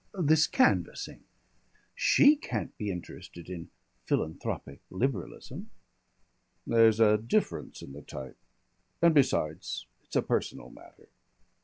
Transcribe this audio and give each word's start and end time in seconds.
"This 0.19 0.47
canvassing. 0.47 1.25
She 1.93 2.35
can't 2.35 2.75
be 2.75 2.89
interested 2.89 3.51
in 3.51 3.69
philanthropic 4.07 4.81
Liberalism." 4.89 5.69
"There's 6.65 6.99
a 6.99 7.19
difference 7.19 7.83
in 7.83 7.93
the 7.93 8.01
type. 8.01 8.39
And 8.99 9.13
besides, 9.13 9.85
it's 10.03 10.15
a 10.15 10.23
personal 10.23 10.71
matter." 10.71 11.09